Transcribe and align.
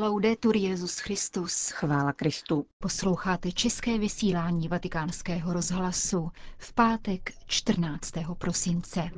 Laudetur 0.00 0.56
Jezus 0.56 0.98
Christus. 0.98 1.70
Chvála 1.70 2.12
Kristu. 2.12 2.66
Posloucháte 2.78 3.52
české 3.52 3.98
vysílání 3.98 4.68
Vatikánského 4.68 5.52
rozhlasu 5.52 6.30
v 6.58 6.72
pátek 6.72 7.32
14. 7.46 8.12
prosince. 8.38 9.10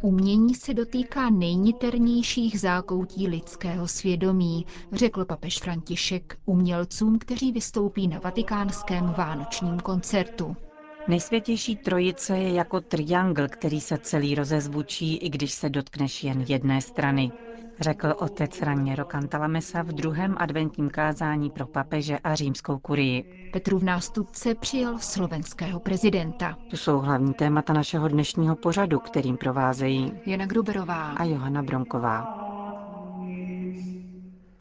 Umění 0.00 0.54
se 0.54 0.74
dotýká 0.74 1.30
nejniternějších 1.30 2.60
zákoutí 2.60 3.28
lidského 3.28 3.88
svědomí, 3.88 4.66
řekl 4.92 5.24
papež 5.24 5.58
František 5.58 6.38
umělcům, 6.44 7.18
kteří 7.18 7.52
vystoupí 7.52 8.08
na 8.08 8.18
vatikánském 8.18 9.14
vánočním 9.18 9.80
koncertu. 9.80 10.56
Nejsvětější 11.08 11.76
trojice 11.76 12.38
je 12.38 12.54
jako 12.54 12.80
triangl, 12.80 13.48
který 13.48 13.80
se 13.80 13.98
celý 13.98 14.34
rozezvučí, 14.34 15.16
i 15.16 15.28
když 15.30 15.52
se 15.52 15.68
dotkneš 15.70 16.24
jen 16.24 16.44
jedné 16.48 16.80
strany, 16.80 17.32
řekl 17.80 18.14
otec 18.18 18.62
Raniero 18.62 19.04
Cantalamessa 19.04 19.82
v 19.82 19.86
druhém 19.86 20.34
adventním 20.38 20.90
kázání 20.90 21.50
pro 21.50 21.66
papeže 21.66 22.18
a 22.18 22.34
římskou 22.34 22.78
kurii. 22.78 23.50
Petrův 23.52 23.82
nástupce 23.82 24.54
přijal 24.54 24.98
slovenského 24.98 25.80
prezidenta. 25.80 26.56
To 26.70 26.76
jsou 26.76 26.98
hlavní 26.98 27.34
témata 27.34 27.72
našeho 27.72 28.08
dnešního 28.08 28.56
pořadu, 28.56 28.98
kterým 28.98 29.36
provázejí 29.36 30.12
Jana 30.26 30.46
Gruberová 30.46 31.10
a 31.10 31.24
Johana 31.24 31.62
Bronková. 31.62 32.46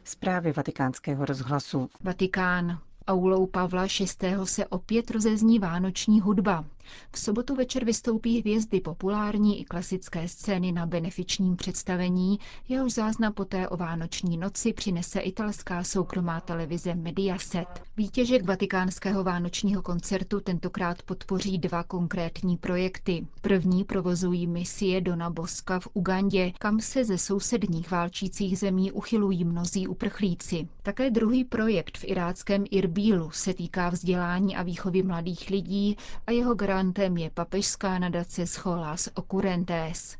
Zprávy 0.03 0.51
vatikánského 0.51 1.25
rozhlasu. 1.25 1.89
Vatikán. 2.03 2.79
Aulou 3.09 3.45
Pavla 3.45 3.85
VI. 3.99 4.07
se 4.43 4.65
opět 4.67 5.11
rozezní 5.11 5.59
vánoční 5.59 6.19
hudba. 6.21 6.65
V 7.11 7.19
sobotu 7.19 7.55
večer 7.55 7.85
vystoupí 7.85 8.39
hvězdy 8.39 8.81
populární 8.81 9.61
i 9.61 9.65
klasické 9.65 10.27
scény 10.27 10.71
na 10.71 10.85
benefičním 10.85 11.55
představení, 11.55 12.39
jehož 12.67 12.93
záznam 12.93 13.33
poté 13.33 13.67
o 13.69 13.77
vánoční 13.77 14.37
noci 14.37 14.73
přinese 14.73 15.19
italská 15.19 15.83
soukromá 15.83 16.39
televize 16.41 16.95
Mediaset. 16.95 17.67
Výtěžek 17.97 18.45
vatikánského 18.45 19.23
vánočního 19.23 19.81
koncertu 19.81 20.39
tentokrát 20.39 21.01
podpoří 21.01 21.57
dva 21.57 21.83
konkrétní 21.83 22.57
projekty. 22.57 23.27
První 23.41 23.83
provozují 23.83 24.47
misie 24.47 25.01
Dona 25.01 25.29
Boska 25.29 25.79
v 25.79 25.87
Ugandě, 25.93 26.51
kam 26.59 26.79
se 26.79 27.05
ze 27.05 27.17
sousedních 27.17 27.91
válčících 27.91 28.57
zemí 28.59 28.91
uchylují 28.91 29.43
mnozí 29.43 29.87
uprchlíci. 29.87 30.67
Také 30.83 31.09
druhý 31.11 31.43
projekt 31.43 31.97
v 31.97 32.03
iráckém 32.07 32.63
Irbílu 32.71 33.31
se 33.31 33.53
týká 33.53 33.89
vzdělání 33.89 34.55
a 34.55 34.63
výchovy 34.63 35.03
mladých 35.03 35.49
lidí 35.49 35.97
a 36.27 36.31
jeho 36.31 36.55
garantem 36.79 37.17
je 37.17 37.29
papežská 37.29 37.99
nadace 37.99 38.47
Scholas 38.47 39.09
Occurrentes. 39.15 40.17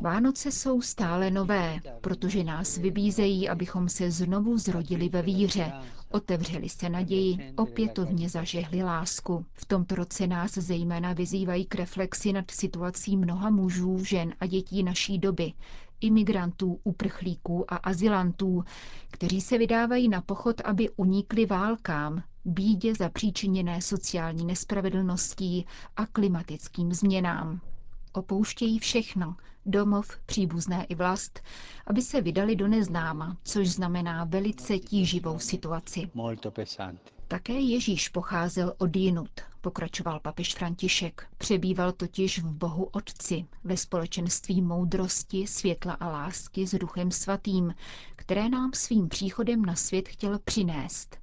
Vánoce 0.00 0.52
jsou 0.52 0.82
stále 0.82 1.30
nové, 1.30 1.80
protože 2.00 2.44
nás 2.44 2.76
vybízejí, 2.78 3.48
abychom 3.48 3.88
se 3.88 4.10
znovu 4.10 4.58
zrodili 4.58 5.08
ve 5.08 5.22
víře, 5.22 5.72
otevřeli 6.10 6.68
se 6.68 6.88
naději, 6.88 7.52
opětovně 7.56 8.28
zažehli 8.28 8.82
lásku. 8.82 9.46
V 9.52 9.64
tomto 9.66 9.94
roce 9.94 10.26
nás 10.26 10.52
zejména 10.52 11.12
vyzývají 11.12 11.64
k 11.66 11.74
reflexi 11.74 12.32
nad 12.32 12.50
situací 12.50 13.16
mnoha 13.16 13.50
mužů, 13.50 14.04
žen 14.04 14.34
a 14.40 14.46
dětí 14.46 14.82
naší 14.82 15.18
doby, 15.18 15.52
imigrantů, 16.02 16.80
uprchlíků 16.84 17.72
a 17.72 17.76
azylantů, 17.76 18.64
kteří 19.10 19.40
se 19.40 19.58
vydávají 19.58 20.08
na 20.08 20.20
pochod, 20.20 20.60
aby 20.64 20.90
unikli 20.96 21.46
válkám, 21.46 22.22
bídě 22.44 22.94
zapříčiněné 22.94 23.82
sociální 23.82 24.44
nespravedlností 24.44 25.66
a 25.96 26.06
klimatickým 26.06 26.92
změnám. 26.92 27.60
Opouštějí 28.12 28.78
všechno, 28.78 29.34
domov, 29.66 30.18
příbuzné 30.26 30.84
i 30.84 30.94
vlast, 30.94 31.40
aby 31.86 32.02
se 32.02 32.20
vydali 32.20 32.56
do 32.56 32.68
neznáma, 32.68 33.36
což 33.44 33.68
znamená 33.68 34.24
velice 34.24 34.78
tíživou 34.78 35.38
situaci. 35.38 36.10
Také 37.32 37.52
Ježíš 37.52 38.08
pocházel 38.08 38.74
od 38.78 38.96
jinut, 38.96 39.30
pokračoval 39.60 40.20
papež 40.20 40.54
František. 40.54 41.26
Přebýval 41.38 41.92
totiž 41.92 42.38
v 42.38 42.46
Bohu 42.46 42.84
Otci, 42.84 43.44
ve 43.64 43.76
společenství 43.76 44.62
moudrosti, 44.62 45.46
světla 45.46 45.92
a 45.92 46.08
lásky 46.08 46.66
s 46.66 46.78
Duchem 46.78 47.10
Svatým, 47.10 47.74
které 48.16 48.48
nám 48.48 48.70
svým 48.74 49.08
příchodem 49.08 49.64
na 49.64 49.74
svět 49.74 50.08
chtěl 50.08 50.38
přinést. 50.38 51.16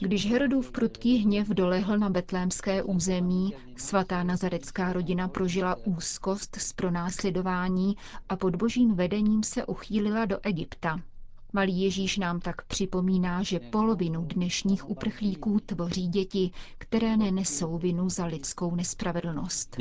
Když 0.00 0.26
Herodův 0.26 0.70
prudký 0.70 1.16
hněv 1.16 1.48
dolehl 1.48 1.98
na 1.98 2.10
betlémské 2.10 2.82
území, 2.82 3.54
svatá 3.76 4.22
nazarecká 4.22 4.92
rodina 4.92 5.28
prožila 5.28 5.76
úzkost 5.84 6.56
z 6.56 6.72
pronásledování 6.72 7.96
a 8.28 8.36
pod 8.36 8.56
božím 8.56 8.94
vedením 8.94 9.42
se 9.42 9.66
uchýlila 9.66 10.24
do 10.24 10.38
Egypta, 10.42 11.00
Malý 11.52 11.80
Ježíš 11.80 12.18
nám 12.18 12.40
tak 12.40 12.64
připomíná, 12.66 13.42
že 13.42 13.60
polovinu 13.60 14.24
dnešních 14.34 14.90
uprchlíků 14.90 15.60
tvoří 15.60 16.08
děti, 16.08 16.50
které 16.78 17.16
nenesou 17.16 17.78
vinu 17.78 18.08
za 18.08 18.24
lidskou 18.26 18.74
nespravedlnost. 18.74 19.76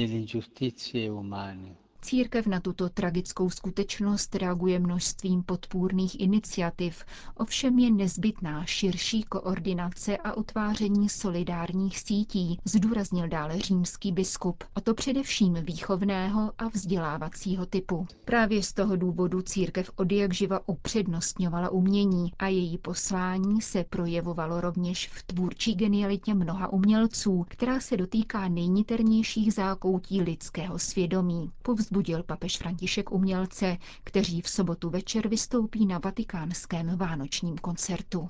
Církev 2.05 2.47
na 2.47 2.59
tuto 2.59 2.89
tragickou 2.89 3.49
skutečnost 3.49 4.35
reaguje 4.35 4.79
množstvím 4.79 5.43
podpůrných 5.43 6.19
iniciativ, 6.19 7.03
ovšem 7.35 7.79
je 7.79 7.91
nezbytná 7.91 8.66
širší 8.66 9.23
koordinace 9.23 10.17
a 10.17 10.33
utváření 10.33 11.09
solidárních 11.09 11.99
sítí, 11.99 12.59
zdůraznil 12.65 13.27
dále 13.27 13.59
římský 13.59 14.11
biskup, 14.11 14.63
a 14.75 14.81
to 14.81 14.94
především 14.94 15.53
výchovného 15.53 16.51
a 16.57 16.67
vzdělávacího 16.67 17.65
typu. 17.65 18.07
Právě 18.25 18.63
z 18.63 18.73
toho 18.73 18.95
důvodu 18.95 19.41
církev 19.41 19.91
od 19.95 20.11
jak 20.11 20.33
živa 20.33 20.59
upřednostňovala 20.69 21.69
umění 21.69 22.31
a 22.39 22.47
její 22.47 22.77
poslání 22.77 23.61
se 23.61 23.83
projevovalo 23.83 24.61
rovněž 24.61 25.07
v 25.09 25.23
tvůrčí 25.23 25.75
genialitě 25.75 26.33
mnoha 26.33 26.73
umělců, 26.73 27.45
která 27.49 27.79
se 27.79 27.97
dotýká 27.97 28.47
nejniternějších 28.47 29.53
zákoutí 29.53 30.21
lidského 30.21 30.79
svědomí. 30.79 31.49
Povzbudila 31.61 31.94
povzbudil 31.95 32.23
papež 32.23 32.57
František 32.57 33.11
umělce, 33.11 33.78
kteří 34.03 34.41
v 34.41 34.50
sobotu 34.50 34.89
večer 34.89 35.28
vystoupí 35.28 35.85
na 35.85 35.97
vatikánském 35.97 36.97
vánočním 36.97 37.57
koncertu. 37.57 38.29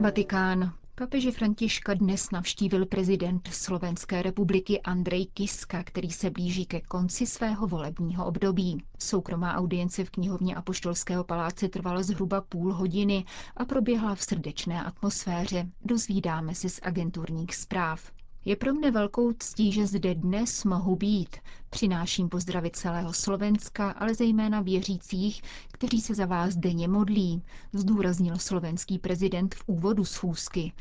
Vatikán. 0.00 0.72
Papeže 0.94 1.32
Františka 1.32 1.94
dnes 1.94 2.30
navštívil 2.30 2.86
prezident 2.86 3.48
Slovenské 3.52 4.22
republiky 4.22 4.80
Andrej 4.80 5.26
Kiska, 5.26 5.82
který 5.82 6.10
se 6.10 6.30
blíží 6.30 6.66
ke 6.66 6.80
konci 6.80 7.26
svého 7.26 7.66
volebního 7.66 8.26
období. 8.26 8.82
Soukromá 8.98 9.54
audience 9.54 10.04
v 10.04 10.10
knihovně 10.10 10.54
Apoštolského 10.54 11.24
paláce 11.24 11.68
trvala 11.68 12.02
zhruba 12.02 12.40
půl 12.40 12.72
hodiny 12.74 13.24
a 13.56 13.64
proběhla 13.64 14.14
v 14.14 14.22
srdečné 14.22 14.84
atmosféře. 14.84 15.66
Dozvídáme 15.84 16.54
se 16.54 16.68
z 16.68 16.80
agenturních 16.82 17.54
zpráv. 17.54 18.15
Je 18.46 18.56
pro 18.56 18.74
mne 18.74 18.90
velkou 18.90 19.32
ctí, 19.32 19.72
že 19.72 19.86
zde 19.86 20.14
dnes 20.14 20.64
mohu 20.64 20.96
být. 20.96 21.36
Přináším 21.70 22.28
pozdravy 22.28 22.70
celého 22.70 23.12
Slovenska, 23.12 23.90
ale 23.90 24.14
zejména 24.14 24.60
věřících, 24.60 25.42
kteří 25.72 26.00
se 26.00 26.14
za 26.14 26.26
vás 26.26 26.56
denně 26.56 26.88
modlí, 26.88 27.42
zdůraznil 27.72 28.38
slovenský 28.38 28.98
prezident 28.98 29.54
v 29.54 29.62
úvodu 29.66 30.04
schůzky. 30.04 30.72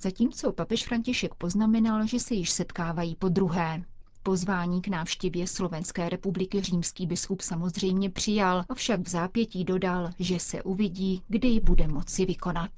Zatímco 0.00 0.52
papež 0.52 0.86
František 0.86 1.34
poznamenal, 1.34 2.06
že 2.06 2.20
se 2.20 2.34
již 2.34 2.50
setkávají 2.50 3.16
po 3.16 3.28
druhé. 3.28 3.82
Pozvání 4.22 4.82
k 4.82 4.88
návštěvě 4.88 5.46
Slovenské 5.46 6.08
republiky 6.08 6.60
římský 6.60 7.06
biskup 7.06 7.40
samozřejmě 7.40 8.10
přijal, 8.10 8.64
avšak 8.68 9.00
v 9.00 9.08
zápětí 9.08 9.64
dodal, 9.64 10.10
že 10.18 10.38
se 10.38 10.62
uvidí, 10.62 11.22
kdy 11.28 11.48
ji 11.48 11.60
bude 11.60 11.88
moci 11.88 12.24
vykonat. 12.26 12.70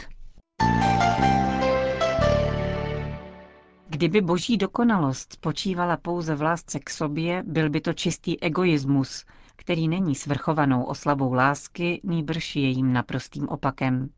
Kdyby 3.96 4.20
boží 4.20 4.56
dokonalost 4.56 5.32
spočívala 5.32 5.96
pouze 5.96 6.34
v 6.34 6.42
lásce 6.42 6.80
k 6.80 6.90
sobě, 6.90 7.42
byl 7.46 7.70
by 7.70 7.80
to 7.80 7.92
čistý 7.92 8.42
egoismus, 8.42 9.24
který 9.56 9.88
není 9.88 10.14
svrchovanou 10.14 10.84
oslavou 10.84 11.32
lásky, 11.32 12.00
nýbrž 12.04 12.56
jejím 12.56 12.92
naprostým 12.92 13.48
opakem. 13.48 14.08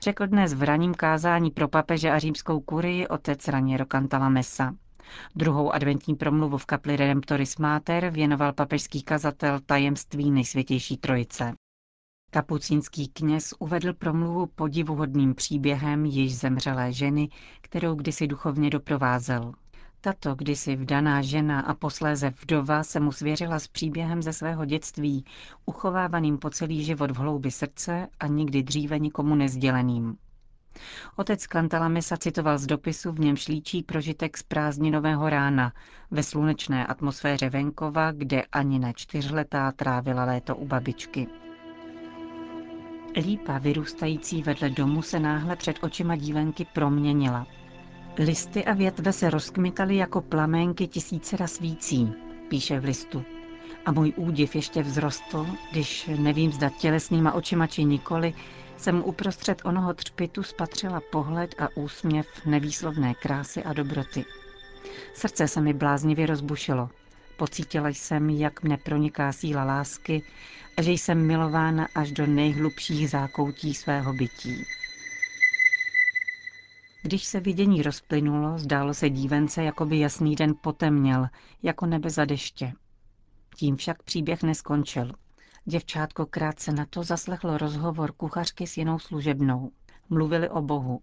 Řekl 0.00 0.26
dnes 0.26 0.54
v 0.54 0.62
raním 0.62 0.94
kázání 0.94 1.50
pro 1.50 1.68
papeže 1.68 2.10
a 2.10 2.18
římskou 2.18 2.60
kurii 2.60 3.08
otec 3.08 3.48
Raniero 3.48 3.84
Cantalamessa. 3.86 4.74
Druhou 5.36 5.72
adventní 5.72 6.14
promluvu 6.14 6.58
v 6.58 6.66
kapli 6.66 6.96
Redemptoris 6.96 7.56
Mater 7.58 8.10
věnoval 8.10 8.52
papežský 8.52 9.02
kazatel 9.02 9.60
tajemství 9.66 10.30
nejsvětější 10.30 10.96
trojice. 10.96 11.54
Kapucínský 12.34 13.08
kněz 13.08 13.54
uvedl 13.58 13.92
promluvu 13.92 14.46
podivuhodným 14.46 15.34
příběhem 15.34 16.04
již 16.04 16.36
zemřelé 16.36 16.92
ženy, 16.92 17.28
kterou 17.60 17.94
kdysi 17.94 18.26
duchovně 18.26 18.70
doprovázel. 18.70 19.52
Tato 20.00 20.34
kdysi 20.34 20.76
vdaná 20.76 21.22
žena 21.22 21.60
a 21.60 21.74
posléze 21.74 22.32
vdova 22.42 22.82
se 22.82 23.00
mu 23.00 23.12
svěřila 23.12 23.58
s 23.58 23.68
příběhem 23.68 24.22
ze 24.22 24.32
svého 24.32 24.64
dětství, 24.64 25.24
uchovávaným 25.66 26.38
po 26.38 26.50
celý 26.50 26.84
život 26.84 27.10
v 27.10 27.16
hloubi 27.16 27.50
srdce 27.50 28.08
a 28.20 28.26
nikdy 28.26 28.62
dříve 28.62 28.98
nikomu 28.98 29.34
nezděleným. 29.34 30.16
Otec 31.16 31.46
Kantalamesa 31.46 32.16
citoval 32.16 32.58
z 32.58 32.66
dopisu, 32.66 33.12
v 33.12 33.20
němž 33.20 33.48
líčí 33.48 33.82
prožitek 33.82 34.38
z 34.38 34.42
prázdninového 34.42 35.30
rána 35.30 35.72
ve 36.10 36.22
slunečné 36.22 36.86
atmosféře 36.86 37.50
venkova, 37.50 38.12
kde 38.12 38.42
ani 38.42 38.78
ne 38.78 38.92
čtyřletá 38.96 39.72
trávila 39.72 40.24
léto 40.24 40.56
u 40.56 40.66
babičky. 40.66 41.41
Lípa 43.16 43.58
vyrůstající 43.58 44.42
vedle 44.42 44.70
domu 44.70 45.02
se 45.02 45.20
náhle 45.20 45.56
před 45.56 45.76
očima 45.82 46.16
dívenky 46.16 46.66
proměnila. 46.72 47.46
Listy 48.18 48.64
a 48.64 48.72
větve 48.72 49.12
se 49.12 49.30
rozkmitaly 49.30 49.96
jako 49.96 50.20
plaménky 50.20 50.86
tisícera 50.86 51.46
svící, 51.46 52.12
píše 52.48 52.80
v 52.80 52.84
listu. 52.84 53.24
A 53.86 53.92
můj 53.92 54.12
údiv 54.16 54.54
ještě 54.54 54.82
vzrostl, 54.82 55.46
když, 55.72 56.10
nevím 56.18 56.52
zda 56.52 56.68
tělesnýma 56.68 57.32
očima 57.32 57.66
či 57.66 57.84
nikoli, 57.84 58.34
jsem 58.76 59.02
uprostřed 59.06 59.62
onoho 59.64 59.94
třpitu 59.94 60.42
spatřila 60.42 61.00
pohled 61.12 61.54
a 61.58 61.68
úsměv 61.74 62.26
nevýslovné 62.46 63.14
krásy 63.14 63.62
a 63.64 63.72
dobroty. 63.72 64.24
Srdce 65.14 65.48
se 65.48 65.60
mi 65.60 65.72
bláznivě 65.72 66.26
rozbušilo. 66.26 66.88
Pocítila 67.42 67.88
jsem, 67.88 68.30
jak 68.30 68.62
mne 68.62 68.76
proniká 68.76 69.32
síla 69.32 69.64
lásky 69.64 70.22
a 70.76 70.82
že 70.82 70.90
jsem 70.92 71.26
milována 71.26 71.88
až 71.94 72.12
do 72.12 72.26
nejhlubších 72.26 73.10
zákoutí 73.10 73.74
svého 73.74 74.12
bytí. 74.12 74.64
Když 77.02 77.24
se 77.24 77.40
vidění 77.40 77.82
rozplynulo, 77.82 78.58
zdálo 78.58 78.94
se 78.94 79.10
dívence, 79.10 79.62
jako 79.62 79.86
by 79.86 79.98
jasný 79.98 80.36
den 80.36 80.54
potemněl, 80.60 81.26
jako 81.62 81.86
nebe 81.86 82.10
za 82.10 82.24
deště. 82.24 82.72
Tím 83.56 83.76
však 83.76 84.02
příběh 84.02 84.42
neskončil. 84.42 85.12
Děvčátko 85.64 86.26
krátce 86.26 86.72
na 86.72 86.86
to 86.90 87.02
zaslechlo 87.02 87.58
rozhovor 87.58 88.12
kuchařky 88.12 88.66
s 88.66 88.76
jinou 88.76 88.98
služebnou. 88.98 89.70
Mluvili 90.10 90.48
o 90.48 90.62
Bohu. 90.62 91.00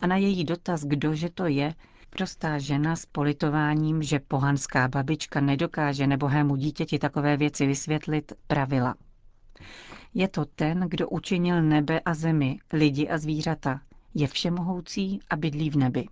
A 0.00 0.06
na 0.06 0.16
její 0.16 0.44
dotaz, 0.44 0.84
kdože 0.84 1.28
to 1.30 1.46
je, 1.46 1.74
prostá 2.10 2.58
žena 2.58 2.96
s 2.96 3.06
politováním, 3.06 4.02
že 4.02 4.18
pohanská 4.18 4.88
babička 4.88 5.40
nedokáže 5.40 6.06
nebohému 6.06 6.56
dítěti 6.56 6.98
takové 6.98 7.36
věci 7.36 7.66
vysvětlit, 7.66 8.32
pravila. 8.46 8.94
Je 10.14 10.28
to 10.28 10.44
ten, 10.44 10.80
kdo 10.88 11.08
učinil 11.08 11.62
nebe 11.62 12.00
a 12.00 12.14
zemi, 12.14 12.58
lidi 12.72 13.08
a 13.08 13.18
zvířata. 13.18 13.80
Je 14.14 14.26
všemohoucí 14.26 15.20
a 15.30 15.36
bydlí 15.36 15.70
v 15.70 15.76
nebi. 15.76 16.06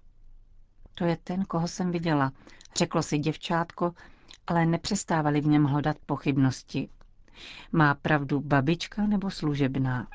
To 0.94 1.04
je 1.04 1.16
ten, 1.24 1.44
koho 1.44 1.68
jsem 1.68 1.90
viděla, 1.90 2.32
řeklo 2.76 3.02
si 3.02 3.18
děvčátko, 3.18 3.94
ale 4.46 4.66
nepřestávali 4.66 5.40
v 5.40 5.46
něm 5.46 5.64
hledat 5.64 5.96
pochybnosti. 6.06 6.88
Má 7.72 7.94
pravdu 7.94 8.40
babička 8.40 9.06
nebo 9.06 9.30
služebná? 9.30 10.06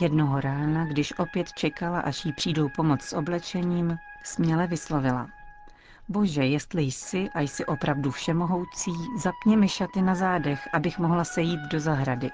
Jednoho 0.00 0.40
rána, 0.40 0.84
když 0.84 1.18
opět 1.18 1.52
čekala, 1.52 2.00
až 2.00 2.24
jí 2.24 2.32
přijdou 2.32 2.68
pomoc 2.68 3.02
s 3.02 3.12
oblečením, 3.12 3.98
směle 4.22 4.66
vyslovila. 4.66 5.30
Bože, 6.08 6.44
jestli 6.44 6.82
jsi 6.82 7.30
a 7.34 7.40
jsi 7.40 7.66
opravdu 7.66 8.10
všemohoucí, 8.10 8.92
zapni 9.18 9.56
mi 9.56 9.68
šaty 9.68 10.02
na 10.02 10.14
zádech, 10.14 10.68
abych 10.72 10.98
mohla 10.98 11.24
sejít 11.24 11.60
do 11.60 11.80
zahrady. 11.80 12.30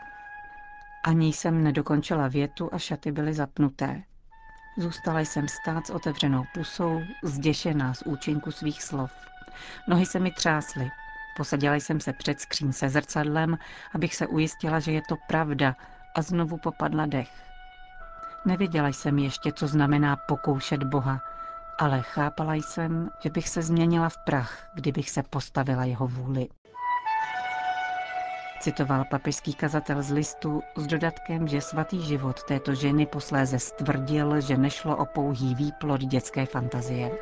Ani 1.03 1.33
jsem 1.33 1.63
nedokončila 1.65 2.29
větu 2.29 2.69
a 2.73 2.79
šaty 2.79 3.13
byly 3.13 3.35
zapnuté. 3.35 4.03
Zůstala 4.77 5.21
jsem 5.21 5.49
stát 5.49 5.87
s 5.87 5.91
otevřenou 5.91 6.45
pusou, 6.45 7.01
zděšená 7.23 7.95
z 7.95 8.03
účinku 8.03 8.51
svých 8.53 8.83
slov. 8.83 9.13
Nohy 9.89 10.07
se 10.07 10.19
mi 10.19 10.31
třásly. 10.33 10.91
Posadila 11.37 11.75
jsem 11.75 12.01
se 12.01 12.13
před 12.13 12.41
skříň 12.41 12.73
se 12.73 12.89
zrcadlem, 12.89 13.59
abych 13.95 14.15
se 14.15 14.27
ujistila, 14.27 14.81
že 14.81 14.93
je 14.93 15.03
to 15.03 15.17
pravda 15.17 15.77
a 16.15 16.23
znovu 16.23 16.57
popadla 16.57 17.07
dech. 17.07 17.48
Nevěděla 18.49 18.89
jsem 18.89 19.19
ještě, 19.19 19.53
co 19.53 19.67
znamená 19.67 20.17
pokoušet 20.17 20.83
Boha, 20.83 21.21
ale 21.79 22.03
chápala 22.03 22.55
jsem, 22.55 23.11
že 23.23 23.31
bych 23.31 23.49
se 23.49 23.63
změnila 23.63 24.09
v 24.09 24.17
prach, 24.25 24.71
kdybych 24.75 25.11
se 25.11 25.23
postavila 25.23 25.85
jeho 25.85 26.09
vůli. 26.09 26.49
Citoval 28.61 29.05
papežský 29.05 29.55
kazatel 29.55 30.03
z 30.03 30.11
listu 30.11 30.63
s 30.77 30.87
dodatkem, 30.87 31.49
že 31.49 31.61
svatý 31.61 32.03
život 32.03 32.43
této 32.43 32.75
ženy 32.75 33.07
posléze 33.07 33.59
stvrdil, 33.59 34.41
že 34.41 34.57
nešlo 34.57 34.97
o 34.97 35.07
pouhý 35.07 35.55
výplod 35.55 36.01
dětské 36.01 36.47
fantazie. 36.47 37.19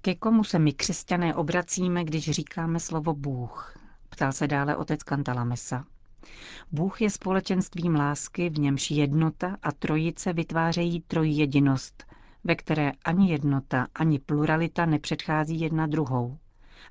Ke 0.00 0.14
komu 0.14 0.44
se 0.44 0.58
my 0.58 0.72
křesťané 0.72 1.34
obracíme, 1.34 2.04
když 2.04 2.30
říkáme 2.30 2.80
slovo 2.80 3.14
Bůh? 3.14 3.76
Ptal 4.08 4.32
se 4.32 4.46
dále 4.46 4.76
otec 4.76 5.02
Kantalamesa. 5.02 5.84
Bůh 6.72 7.00
je 7.00 7.10
společenstvím 7.10 7.94
lásky, 7.94 8.50
v 8.50 8.58
němž 8.58 8.90
jednota 8.90 9.56
a 9.62 9.72
trojice 9.72 10.32
vytvářejí 10.32 11.00
trojjedinost, 11.00 12.04
ve 12.44 12.54
které 12.54 12.92
ani 13.04 13.30
jednota, 13.30 13.86
ani 13.94 14.18
pluralita 14.18 14.86
nepředchází 14.86 15.60
jedna 15.60 15.86
druhou. 15.86 16.38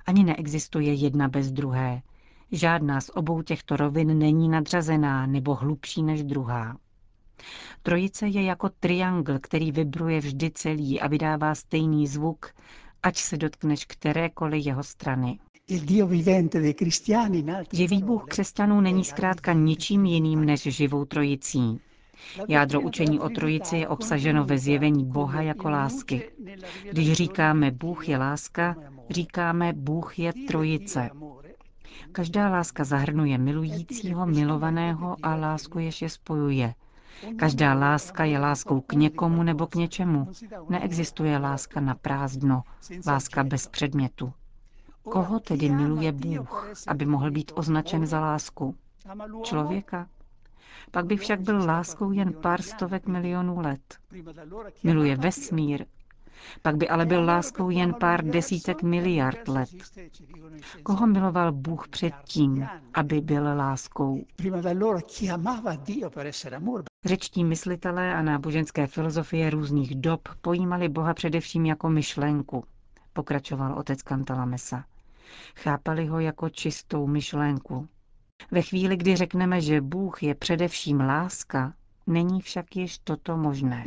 Ani 0.06 0.24
neexistuje 0.24 0.92
jedna 0.94 1.28
bez 1.28 1.52
druhé. 1.52 2.02
Žádná 2.52 3.00
z 3.00 3.10
obou 3.14 3.42
těchto 3.42 3.76
rovin 3.76 4.18
není 4.18 4.48
nadřazená 4.48 5.26
nebo 5.26 5.54
hlubší 5.54 6.02
než 6.02 6.22
druhá. 6.22 6.76
Trojice 7.82 8.28
je 8.28 8.42
jako 8.42 8.68
triangl, 8.68 9.38
který 9.38 9.72
vibruje 9.72 10.20
vždy 10.20 10.50
celý 10.50 11.00
a 11.00 11.08
vydává 11.08 11.54
stejný 11.54 12.06
zvuk, 12.06 12.46
ať 13.02 13.16
se 13.16 13.36
dotkneš 13.36 13.84
kterékoliv 13.84 14.66
jeho 14.66 14.82
strany. 14.82 15.38
Živý 17.72 18.02
Bůh 18.02 18.24
křesťanů 18.28 18.80
není 18.80 19.04
zkrátka 19.04 19.52
ničím 19.52 20.04
jiným 20.04 20.44
než 20.44 20.62
živou 20.62 21.04
trojicí. 21.04 21.80
Jádro 22.48 22.80
učení 22.80 23.20
o 23.20 23.28
trojici 23.28 23.76
je 23.76 23.88
obsaženo 23.88 24.44
ve 24.44 24.58
zjevení 24.58 25.04
Boha 25.04 25.42
jako 25.42 25.70
lásky. 25.70 26.30
Když 26.90 27.12
říkáme 27.12 27.70
Bůh 27.70 28.08
je 28.08 28.18
láska, 28.18 28.76
říkáme 29.10 29.72
Bůh 29.72 30.18
je 30.18 30.32
trojice. 30.48 31.10
Každá 32.12 32.48
láska 32.48 32.84
zahrnuje 32.84 33.38
milujícího, 33.38 34.26
milovaného 34.26 35.16
a 35.22 35.34
lásku, 35.34 35.78
jež 35.78 36.02
je 36.02 36.08
spojuje. 36.08 36.74
Každá 37.36 37.74
láska 37.74 38.24
je 38.24 38.38
láskou 38.38 38.80
k 38.80 38.92
někomu 38.92 39.42
nebo 39.42 39.66
k 39.66 39.74
něčemu. 39.74 40.28
Neexistuje 40.68 41.38
láska 41.38 41.80
na 41.80 41.94
prázdno, 41.94 42.62
láska 43.06 43.44
bez 43.44 43.66
předmětu. 43.66 44.32
Koho 45.02 45.40
tedy 45.40 45.68
miluje 45.70 46.12
Bůh, 46.12 46.66
aby 46.86 47.06
mohl 47.06 47.30
být 47.30 47.52
označen 47.54 48.06
za 48.06 48.20
lásku? 48.20 48.74
Člověka? 49.42 50.08
Pak 50.90 51.06
by 51.06 51.16
však 51.16 51.40
byl 51.40 51.66
láskou 51.66 52.12
jen 52.12 52.32
pár 52.32 52.62
stovek 52.62 53.06
milionů 53.06 53.60
let. 53.60 53.98
Miluje 54.82 55.16
vesmír, 55.16 55.86
pak 56.62 56.76
by 56.76 56.88
ale 56.88 57.06
byl 57.06 57.24
láskou 57.24 57.70
jen 57.70 57.94
pár 57.94 58.24
desítek 58.24 58.82
miliard 58.82 59.48
let. 59.48 59.68
Koho 60.82 61.06
miloval 61.06 61.52
Bůh 61.52 61.88
předtím, 61.88 62.66
aby 62.94 63.20
byl 63.20 63.44
láskou? 63.56 64.24
Řečtí 67.04 67.44
myslitelé 67.44 68.14
a 68.14 68.22
náboženské 68.22 68.86
filozofie 68.86 69.50
různých 69.50 69.94
dob 69.94 70.28
pojímali 70.40 70.88
Boha 70.88 71.14
především 71.14 71.66
jako 71.66 71.90
myšlenku, 71.90 72.64
pokračoval 73.12 73.78
otec 73.78 74.02
Kantalamesa. 74.02 74.84
Chápali 75.56 76.06
ho 76.06 76.20
jako 76.20 76.48
čistou 76.48 77.06
myšlenku. 77.06 77.88
Ve 78.50 78.62
chvíli, 78.62 78.96
kdy 78.96 79.16
řekneme, 79.16 79.60
že 79.60 79.80
Bůh 79.80 80.22
je 80.22 80.34
především 80.34 81.00
láska, 81.00 81.74
není 82.06 82.40
však 82.40 82.76
již 82.76 82.98
toto 82.98 83.36
možné. 83.36 83.84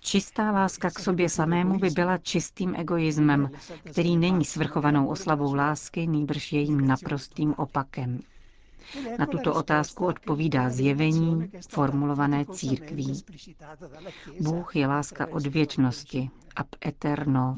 Čistá 0.00 0.50
láska 0.50 0.90
k 0.90 0.98
sobě 0.98 1.28
samému 1.28 1.78
by 1.78 1.90
byla 1.90 2.18
čistým 2.18 2.74
egoismem, 2.74 3.50
který 3.84 4.16
není 4.16 4.44
svrchovanou 4.44 5.06
oslavou 5.06 5.54
lásky, 5.54 6.06
nýbrž 6.06 6.52
jejím 6.52 6.86
naprostým 6.86 7.54
opakem. 7.56 8.20
Na 9.18 9.26
tuto 9.26 9.54
otázku 9.54 10.06
odpovídá 10.06 10.70
zjevení 10.70 11.50
formulované 11.68 12.44
církví. 12.52 13.22
Bůh 14.40 14.76
je 14.76 14.86
láska 14.86 15.26
od 15.26 15.46
věčnosti, 15.46 16.30
ab 16.56 16.66
eterno, 16.86 17.56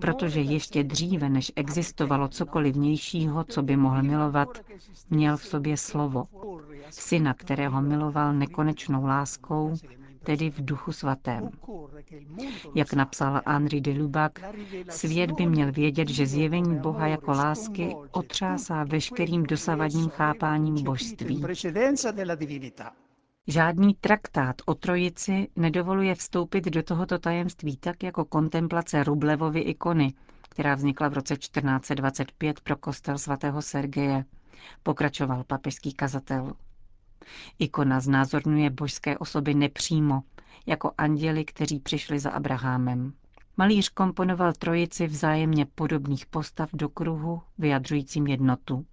protože 0.00 0.40
ještě 0.40 0.84
dříve, 0.84 1.28
než 1.28 1.52
existovalo 1.56 2.28
cokoliv 2.28 2.74
vnějšího, 2.74 3.44
co 3.44 3.62
by 3.62 3.76
mohl 3.76 4.02
milovat, 4.02 4.48
měl 5.10 5.36
v 5.36 5.44
sobě 5.44 5.76
slovo. 5.76 6.24
Syna, 6.90 7.34
kterého 7.34 7.82
miloval 7.82 8.32
nekonečnou 8.34 9.06
láskou, 9.06 9.74
tedy 10.26 10.50
v 10.50 10.64
duchu 10.64 10.92
svatém. 10.92 11.50
Jak 12.74 12.92
napsal 12.92 13.40
Henri 13.46 13.80
de 13.80 13.92
Lubac, 13.92 14.32
svět 14.90 15.30
by 15.32 15.46
měl 15.46 15.72
vědět, 15.72 16.08
že 16.08 16.26
zjevení 16.26 16.78
Boha 16.78 17.06
jako 17.06 17.30
lásky 17.30 17.96
otřásá 18.10 18.84
veškerým 18.84 19.42
dosavadním 19.42 20.08
chápáním 20.08 20.84
božství. 20.84 21.44
Žádný 23.48 23.94
traktát 23.94 24.56
o 24.66 24.74
trojici 24.74 25.48
nedovoluje 25.56 26.14
vstoupit 26.14 26.64
do 26.64 26.82
tohoto 26.82 27.18
tajemství 27.18 27.76
tak 27.76 28.02
jako 28.02 28.24
kontemplace 28.24 29.04
Rublevovy 29.04 29.60
ikony, 29.60 30.14
která 30.48 30.74
vznikla 30.74 31.08
v 31.08 31.12
roce 31.12 31.36
1425 31.36 32.60
pro 32.60 32.76
kostel 32.76 33.18
svatého 33.18 33.62
Sergeje, 33.62 34.24
pokračoval 34.82 35.44
papežský 35.44 35.92
kazatel. 35.92 36.52
Ikona 37.58 38.00
znázorňuje 38.00 38.70
božské 38.70 39.18
osoby 39.18 39.54
nepřímo, 39.54 40.22
jako 40.66 40.92
anděli, 40.98 41.44
kteří 41.44 41.80
přišli 41.80 42.18
za 42.18 42.30
Abrahamem. 42.30 43.12
Malíř 43.56 43.88
komponoval 43.88 44.52
trojici 44.52 45.06
vzájemně 45.06 45.66
podobných 45.66 46.26
postav 46.26 46.70
do 46.72 46.88
kruhu, 46.88 47.42
vyjadřujícím 47.58 48.26
jednotu. 48.26 48.86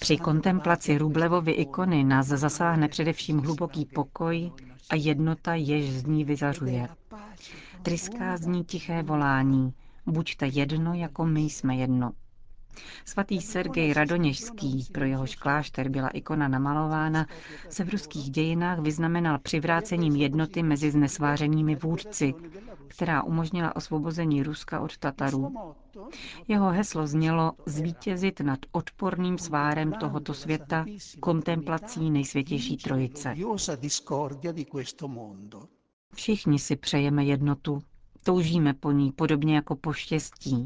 Při 0.00 0.16
kontemplaci 0.16 0.98
Rublevovy 0.98 1.52
ikony 1.52 2.04
nás 2.04 2.26
zasáhne 2.26 2.88
především 2.88 3.38
hluboký 3.38 3.84
pokoj 3.84 4.52
a 4.90 4.94
jednota, 4.94 5.54
jež 5.54 5.90
z 5.90 6.06
ní 6.06 6.24
vyzařuje. 6.24 6.88
Tryská 7.82 8.36
z 8.36 8.46
ní 8.46 8.64
tiché 8.64 9.02
volání, 9.02 9.74
buďte 10.06 10.46
jedno, 10.46 10.94
jako 10.94 11.26
my 11.26 11.40
jsme 11.40 11.76
jedno. 11.76 12.12
Svatý 13.04 13.40
Sergej 13.40 13.92
Radoněžský, 13.92 14.86
pro 14.92 15.04
jehož 15.04 15.36
klášter 15.36 15.88
byla 15.88 16.08
ikona 16.08 16.48
namalována, 16.48 17.26
se 17.70 17.84
v 17.84 17.88
ruských 17.88 18.30
dějinách 18.30 18.78
vyznamenal 18.78 19.38
přivrácením 19.38 20.16
jednoty 20.16 20.62
mezi 20.62 20.90
znesvářenými 20.90 21.74
vůdci, 21.76 22.34
která 22.88 23.22
umožnila 23.22 23.76
osvobození 23.76 24.42
Ruska 24.42 24.80
od 24.80 24.98
Tatarů. 24.98 25.54
Jeho 26.48 26.70
heslo 26.70 27.06
znělo 27.06 27.52
zvítězit 27.66 28.40
nad 28.40 28.58
odporným 28.72 29.38
svárem 29.38 29.92
tohoto 29.92 30.34
světa 30.34 30.84
kontemplací 31.20 32.10
nejsvětější 32.10 32.76
trojice. 32.76 33.34
Všichni 36.14 36.58
si 36.58 36.76
přejeme 36.76 37.24
jednotu, 37.24 37.82
toužíme 38.22 38.74
po 38.74 38.92
ní 38.92 39.12
podobně 39.12 39.54
jako 39.54 39.76
po 39.76 39.92
štěstí. 39.92 40.64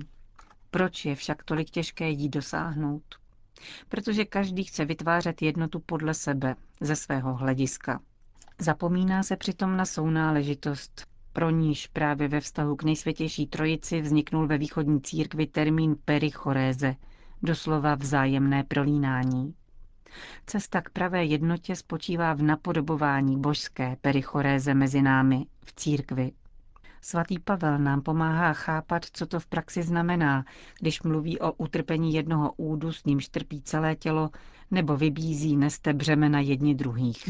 Proč 0.70 1.04
je 1.04 1.14
však 1.14 1.44
tolik 1.44 1.70
těžké 1.70 2.08
jí 2.08 2.28
dosáhnout? 2.28 3.02
Protože 3.88 4.24
každý 4.24 4.64
chce 4.64 4.84
vytvářet 4.84 5.42
jednotu 5.42 5.80
podle 5.80 6.14
sebe, 6.14 6.54
ze 6.80 6.96
svého 6.96 7.34
hlediska. 7.34 8.00
Zapomíná 8.58 9.22
se 9.22 9.36
přitom 9.36 9.76
na 9.76 9.84
sounáležitost, 9.86 11.06
pro 11.32 11.50
níž 11.50 11.86
právě 11.86 12.28
ve 12.28 12.40
vztahu 12.40 12.76
k 12.76 12.82
nejsvětější 12.82 13.46
trojici 13.46 14.00
vzniknul 14.00 14.46
ve 14.46 14.58
východní 14.58 15.00
církvi 15.00 15.46
termín 15.46 15.96
perichoréze, 16.04 16.94
doslova 17.42 17.94
vzájemné 17.94 18.64
prolínání. 18.64 19.54
Cesta 20.46 20.80
k 20.80 20.90
pravé 20.90 21.24
jednotě 21.24 21.76
spočívá 21.76 22.34
v 22.34 22.42
napodobování 22.42 23.40
božské 23.40 23.96
perichoréze 24.00 24.74
mezi 24.74 25.02
námi 25.02 25.46
v 25.64 25.72
církvi. 25.74 26.32
Svatý 27.02 27.38
Pavel 27.38 27.78
nám 27.78 28.02
pomáhá 28.02 28.52
chápat, 28.52 29.06
co 29.12 29.26
to 29.26 29.40
v 29.40 29.46
praxi 29.46 29.82
znamená, 29.82 30.44
když 30.80 31.02
mluví 31.02 31.40
o 31.40 31.52
utrpení 31.52 32.14
jednoho 32.14 32.52
údu, 32.56 32.92
s 32.92 33.04
nímž 33.04 33.28
trpí 33.28 33.62
celé 33.62 33.96
tělo, 33.96 34.30
nebo 34.70 34.96
vybízí 34.96 35.56
neste 35.56 35.92
břemena 35.92 36.40
jedni 36.40 36.74
druhých. 36.74 37.28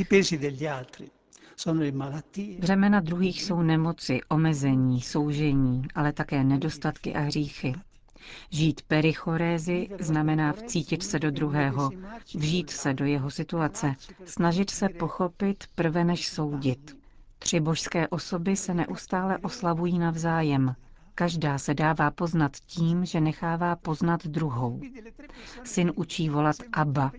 Břemena 2.59 3.01
druhých 3.01 3.43
jsou 3.43 3.63
nemoci, 3.63 4.21
omezení, 4.29 5.01
soužení, 5.01 5.83
ale 5.95 6.13
také 6.13 6.45
nedostatky 6.45 7.15
a 7.15 7.21
hříchy. 7.21 7.75
Žít 8.51 8.83
perichorézy 8.83 9.89
znamená 10.01 10.53
vcítit 10.53 11.03
se 11.03 11.19
do 11.19 11.31
druhého, 11.31 11.91
vžít 12.35 12.71
se 12.71 12.95
do 12.95 13.05
jeho 13.05 13.31
situace, 13.31 13.95
snažit 14.25 14.71
se 14.71 14.89
pochopit 14.89 15.65
prve 15.75 16.05
než 16.05 16.29
soudit. 16.29 17.00
Tři 17.43 17.61
božské 17.61 18.09
osoby 18.09 18.57
se 18.57 18.75
neustále 18.75 19.39
oslavují 19.39 19.99
navzájem. 19.99 20.75
Každá 21.15 21.59
se 21.59 21.75
dává 21.75 22.11
poznat 22.11 22.57
tím, 22.57 23.05
že 23.05 23.21
nechává 23.21 23.77
poznat 23.77 24.27
druhou. 24.27 24.81
Syn 25.65 25.93
učí 25.97 26.29
volat 26.29 26.57
Abba, 26.73 27.13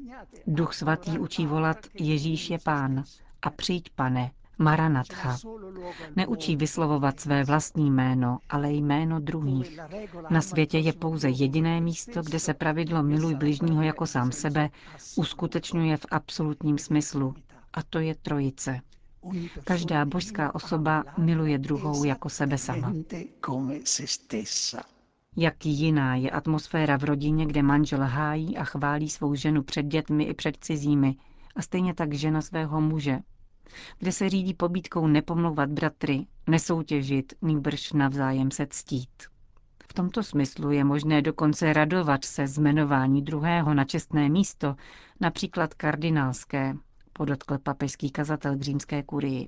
duch 0.47 0.73
svatý 0.73 1.19
učí 1.19 1.45
volat 1.45 1.77
Ježíš 1.93 2.49
je 2.49 2.57
pán 2.63 3.03
a 3.41 3.49
přijď 3.49 3.89
pane, 3.89 4.31
Maranatha. 4.57 5.37
Neučí 6.15 6.55
vyslovovat 6.55 7.19
své 7.19 7.43
vlastní 7.43 7.91
jméno, 7.91 8.37
ale 8.49 8.71
jméno 8.71 9.19
druhých. 9.19 9.79
Na 10.29 10.41
světě 10.41 10.77
je 10.77 10.93
pouze 10.93 11.29
jediné 11.29 11.81
místo, 11.81 12.21
kde 12.21 12.39
se 12.39 12.53
pravidlo 12.53 13.03
miluj 13.03 13.35
bližního 13.35 13.81
jako 13.83 14.07
sám 14.07 14.31
sebe 14.31 14.69
uskutečňuje 15.15 15.97
v 15.97 16.05
absolutním 16.11 16.77
smyslu, 16.77 17.35
a 17.73 17.83
to 17.83 17.99
je 17.99 18.15
trojice. 18.15 18.79
Každá 19.63 20.05
božská 20.05 20.55
osoba 20.55 21.03
miluje 21.17 21.57
druhou 21.57 22.03
jako 22.03 22.29
sebe 22.29 22.57
sama. 22.57 22.93
Jak 25.35 25.65
jiná 25.65 26.15
je 26.15 26.31
atmosféra 26.31 26.97
v 26.97 27.03
rodině, 27.03 27.45
kde 27.45 27.63
manžel 27.63 27.99
hájí 27.99 28.57
a 28.57 28.63
chválí 28.63 29.09
svou 29.09 29.35
ženu 29.35 29.63
před 29.63 29.83
dětmi 29.83 30.23
i 30.23 30.33
před 30.33 30.57
cizími, 30.61 31.15
a 31.55 31.61
stejně 31.61 31.93
tak 31.93 32.13
žena 32.13 32.41
svého 32.41 32.81
muže, 32.81 33.19
kde 33.99 34.11
se 34.11 34.29
řídí 34.29 34.53
pobídkou 34.53 35.07
nepomlouvat 35.07 35.69
bratry, 35.69 36.25
nesoutěžit, 36.47 37.33
nýbrž 37.41 37.93
navzájem 37.93 38.51
se 38.51 38.67
ctít. 38.69 39.23
V 39.89 39.93
tomto 39.93 40.23
smyslu 40.23 40.71
je 40.71 40.83
možné 40.83 41.21
dokonce 41.21 41.73
radovat 41.73 42.25
se 42.25 42.47
zmenování 42.47 43.21
druhého 43.21 43.73
na 43.73 43.85
čestné 43.85 44.29
místo, 44.29 44.75
například 45.19 45.73
kardinálské, 45.73 46.75
podotkl 47.21 47.57
papežský 47.57 48.11
kazatel 48.11 48.57
k 48.57 48.61
římské 48.61 49.03
kurii. 49.03 49.47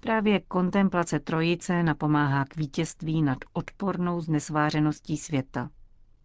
Právě 0.00 0.40
kontemplace 0.40 1.20
trojice 1.20 1.82
napomáhá 1.82 2.44
k 2.44 2.56
vítězství 2.56 3.22
nad 3.22 3.38
odpornou 3.52 4.20
znesvářeností 4.20 5.16
světa. 5.16 5.70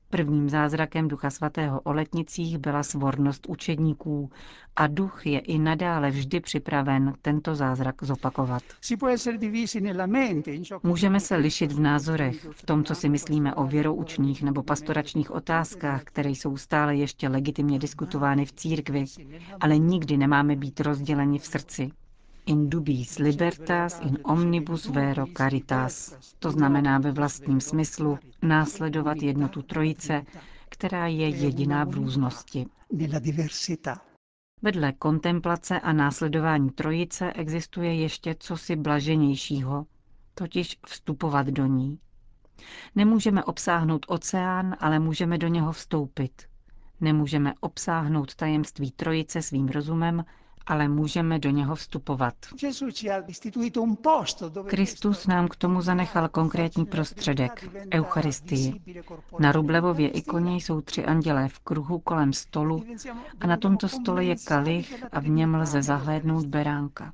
Prvním 0.10 0.50
zázrakem 0.50 1.08
Ducha 1.08 1.30
Svatého 1.30 1.82
o 1.82 1.94
letnicích 1.94 2.58
byla 2.58 2.84
svornost 2.84 3.46
učedníků 3.50 4.30
a 4.75 4.88
duch 4.88 5.28
je 5.28 5.39
i 5.39 5.58
nadále 5.60 6.12
vždy 6.12 6.39
připraven 6.39 7.13
tento 7.22 7.56
zázrak 7.56 7.96
zopakovat. 8.04 8.63
Můžeme 10.84 11.20
se 11.20 11.36
lišit 11.36 11.72
v 11.72 11.80
názorech, 11.80 12.48
v 12.51 12.66
tom, 12.66 12.84
co 12.84 12.96
si 12.96 13.10
myslíme 13.10 13.56
o 13.56 13.63
věroučných 13.68 14.44
nebo 14.44 14.63
pastoračních 14.63 15.32
otázkách, 15.32 16.04
které 16.04 16.30
jsou 16.30 16.58
stále 16.58 16.96
ještě 16.96 17.28
legitimně 17.28 17.80
diskutovány 17.80 18.46
v 18.46 18.51
církvi, 18.54 19.06
ale 19.60 19.78
nikdy 19.78 20.18
nemáme 20.18 20.56
být 20.56 20.80
rozděleni 20.80 21.39
v 21.39 21.46
srdci. 21.46 21.92
In 22.50 22.70
dubis 22.70 23.18
libertas 23.20 24.00
in 24.01 24.18
omnibus 24.24 24.86
vero 24.86 25.25
caritas. 25.38 26.18
To 26.39 26.51
znamená 26.51 27.00
ve 27.00 27.12
vlastním 27.12 27.62
smyslu 27.62 28.20
následovat 28.41 29.18
jednotu 29.22 29.62
trojice, 29.62 30.25
která 30.70 31.08
je 31.08 31.29
jediná 31.29 31.84
v 31.84 31.94
různosti. 31.94 32.65
Vedle 34.62 34.91
kontemplace 34.94 35.79
a 35.79 35.94
následování 35.94 36.70
trojice 36.70 37.34
existuje 37.34 37.96
ještě 37.96 38.36
cosi 38.39 38.75
blaženějšího, 38.75 39.86
totiž 40.34 40.77
vstupovat 40.86 41.48
do 41.48 41.65
ní. 41.65 42.00
Nemůžeme 42.96 43.44
obsáhnout 43.44 44.06
oceán, 44.10 44.75
ale 44.79 45.00
můžeme 45.00 45.38
do 45.38 45.48
něho 45.48 45.72
vstoupit. 45.72 46.41
Nemůžeme 47.01 47.53
obsáhnout 47.60 48.36
tajemství 48.36 48.91
trojice 48.91 49.41
svým 49.41 49.68
rozumem, 49.68 50.25
ale 50.68 50.88
můžeme 50.88 51.39
do 51.39 51.50
něho 51.50 51.75
vstupovat. 51.75 52.34
Kristus 54.68 55.28
nám 55.28 55.48
k 55.48 55.56
tomu 55.56 55.82
zanechal 55.82 56.28
konkrétní 56.30 56.86
prostředek, 56.86 57.70
Eucharistii. 57.94 58.82
Na 59.39 59.51
Rublevově 59.51 60.10
ikoně 60.10 60.56
jsou 60.56 60.82
tři 60.82 61.06
andělé 61.06 61.48
v 61.50 61.60
kruhu 61.60 62.00
kolem 62.00 62.34
stolu 62.34 62.84
a 63.39 63.48
na 63.48 63.58
tomto 63.58 63.88
stole 63.89 64.24
je 64.25 64.36
kalich 64.46 65.04
a 65.12 65.20
v 65.20 65.30
něm 65.30 65.56
lze 65.56 65.82
zahlédnout 65.82 66.46
beránka. 66.46 67.13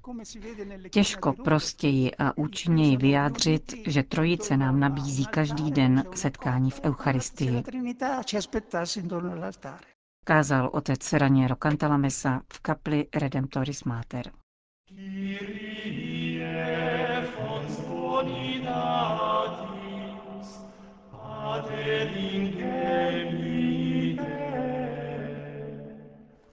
Těžko 0.90 1.34
prostěji 1.34 2.12
a 2.16 2.38
účinněji 2.38 2.98
vyjádřit, 2.98 3.74
že 3.88 4.04
trojice 4.04 4.58
nám 4.58 4.80
nabízí 4.80 5.26
každý 5.26 5.72
den 5.72 6.04
setkání 6.16 6.72
v 6.72 6.82
Eucharistii 6.84 7.64
kázal 10.26 10.70
otec 10.74 11.14
Raniero 11.14 11.56
Cantalamessa 11.56 12.42
v 12.54 12.60
kapli 12.60 13.08
Redemptoris 13.16 13.84
Mater. 13.84 14.32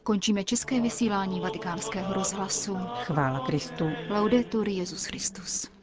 Končíme 0.02 0.44
české 0.44 0.80
vysílání 0.80 1.40
vatikánského 1.40 2.14
rozhlasu. 2.14 2.76
Chvála 3.04 3.46
Kristu. 3.46 3.84
Laudetur 4.10 4.68
Jezus 4.68 5.04
Christus. 5.04 5.81